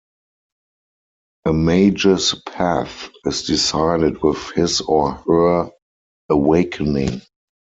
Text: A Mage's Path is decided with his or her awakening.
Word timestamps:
A 1.45 1.53
Mage's 1.53 2.33
Path 2.33 3.11
is 3.23 3.43
decided 3.43 4.23
with 4.23 4.49
his 4.55 4.81
or 4.81 5.11
her 5.13 5.69
awakening. 6.27 7.21